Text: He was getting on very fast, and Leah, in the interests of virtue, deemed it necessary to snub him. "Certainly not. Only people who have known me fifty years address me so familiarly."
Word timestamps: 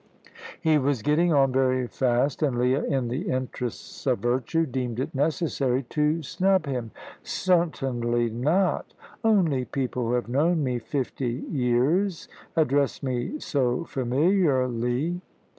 He 0.59 0.79
was 0.79 1.03
getting 1.03 1.31
on 1.31 1.51
very 1.51 1.85
fast, 1.85 2.41
and 2.41 2.57
Leah, 2.57 2.81
in 2.85 3.07
the 3.07 3.29
interests 3.29 4.07
of 4.07 4.17
virtue, 4.17 4.65
deemed 4.65 4.99
it 4.99 5.13
necessary 5.13 5.83
to 5.91 6.23
snub 6.23 6.65
him. 6.65 6.89
"Certainly 7.21 8.31
not. 8.31 8.95
Only 9.23 9.63
people 9.65 10.07
who 10.07 10.13
have 10.13 10.27
known 10.27 10.63
me 10.63 10.79
fifty 10.79 11.43
years 11.51 12.27
address 12.57 13.03
me 13.03 13.37
so 13.39 13.83
familiarly." 13.83 15.21